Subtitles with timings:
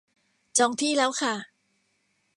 [0.57, 1.33] จองที่แล้วค่ะ